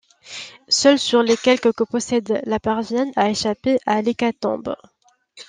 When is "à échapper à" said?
3.15-4.01